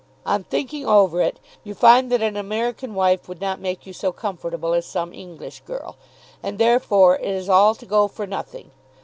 [0.25, 4.11] On thinking over it, you find that an American wife would not make you so
[4.11, 5.95] comfortable as some English girl;
[6.41, 8.71] and therefore it is all to go for nothing!